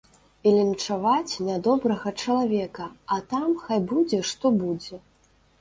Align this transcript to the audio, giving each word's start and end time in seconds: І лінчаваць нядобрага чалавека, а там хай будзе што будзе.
І 0.45 0.53
лінчаваць 0.53 1.39
нядобрага 1.49 2.13
чалавека, 2.23 2.89
а 3.17 3.21
там 3.35 3.47
хай 3.67 3.79
будзе 3.93 4.23
што 4.31 4.55
будзе. 4.65 5.03